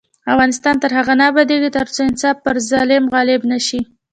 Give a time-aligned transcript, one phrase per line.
[0.33, 3.81] افغانستان تر هغو نه ابادیږي، ترڅو انصاف پر ظلم غالب نشي.